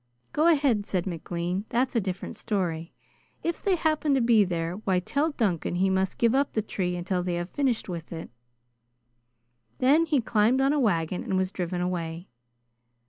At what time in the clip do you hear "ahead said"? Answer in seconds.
0.47-1.05